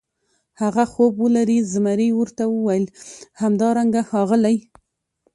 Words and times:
ښه 0.73 0.83
خوب 0.93 1.13
ولرې، 1.23 1.59
زمري 1.73 2.09
ورته 2.19 2.43
وویل: 2.55 2.85
همدارنګه 3.41 4.01
ښاغلی. 4.09 4.57